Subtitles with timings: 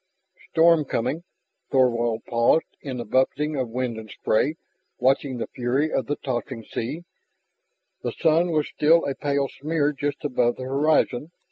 [0.49, 1.23] "...storm coming."
[1.69, 4.55] Thorvald paused in the buffeting of wind and spray,
[4.97, 7.03] watching the fury of the tossing sea.
[8.01, 11.29] The sun was still a pale smear just above the horizon.